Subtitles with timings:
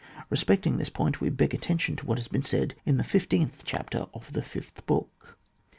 [0.31, 4.07] Eespecting this point, we beg attention to what has been said in the fifteenth chapter
[4.15, 5.37] of the fifth book.